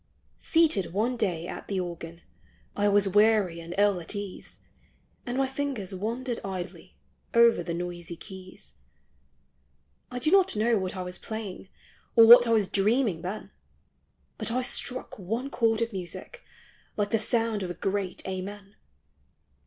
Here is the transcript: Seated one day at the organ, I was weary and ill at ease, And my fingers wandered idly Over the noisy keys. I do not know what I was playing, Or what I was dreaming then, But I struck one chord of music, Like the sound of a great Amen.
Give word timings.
Seated 0.39 0.93
one 0.93 1.15
day 1.15 1.45
at 1.47 1.67
the 1.67 1.79
organ, 1.79 2.21
I 2.75 2.87
was 2.87 3.07
weary 3.07 3.59
and 3.59 3.75
ill 3.77 3.99
at 4.01 4.15
ease, 4.15 4.61
And 5.27 5.37
my 5.37 5.45
fingers 5.47 5.93
wandered 5.93 6.39
idly 6.43 6.97
Over 7.35 7.61
the 7.61 7.75
noisy 7.75 8.15
keys. 8.15 8.77
I 10.09 10.17
do 10.17 10.31
not 10.31 10.55
know 10.55 10.79
what 10.79 10.95
I 10.95 11.03
was 11.03 11.19
playing, 11.19 11.69
Or 12.15 12.25
what 12.25 12.47
I 12.47 12.51
was 12.51 12.67
dreaming 12.67 13.21
then, 13.21 13.51
But 14.39 14.49
I 14.51 14.63
struck 14.63 15.19
one 15.19 15.51
chord 15.51 15.83
of 15.83 15.93
music, 15.93 16.41
Like 16.97 17.11
the 17.11 17.19
sound 17.19 17.61
of 17.61 17.69
a 17.69 17.75
great 17.75 18.27
Amen. 18.27 18.77